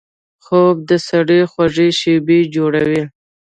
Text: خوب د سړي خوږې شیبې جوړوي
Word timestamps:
خوب 0.43 0.75
د 0.89 0.91
سړي 1.07 1.41
خوږې 1.51 1.87
شیبې 1.99 2.39
جوړوي 2.55 3.03